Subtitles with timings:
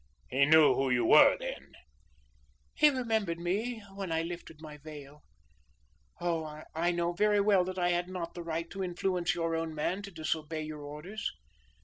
[0.29, 1.73] He knew who you were then?"
[2.73, 5.21] "He remembered me when I lifted my veil.
[6.19, 9.75] Oh, I know very well that I had not the right to influence your own
[9.75, 11.29] man to disobey your orders.